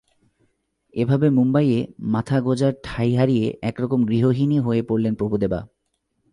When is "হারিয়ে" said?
3.15-3.45